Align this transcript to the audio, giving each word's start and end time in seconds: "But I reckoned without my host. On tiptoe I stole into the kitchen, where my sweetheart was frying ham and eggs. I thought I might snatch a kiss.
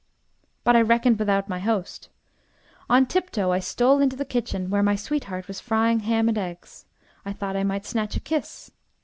"But 0.63 0.75
I 0.75 0.81
reckoned 0.81 1.19
without 1.19 1.47
my 1.47 1.59
host. 1.59 2.09
On 2.89 3.05
tiptoe 3.05 3.51
I 3.51 3.59
stole 3.59 3.99
into 4.01 4.15
the 4.15 4.25
kitchen, 4.25 4.71
where 4.71 4.81
my 4.81 4.95
sweetheart 4.95 5.47
was 5.47 5.59
frying 5.59 5.99
ham 5.99 6.27
and 6.27 6.39
eggs. 6.39 6.85
I 7.23 7.33
thought 7.33 7.55
I 7.55 7.63
might 7.63 7.85
snatch 7.85 8.15
a 8.15 8.19
kiss. 8.19 8.71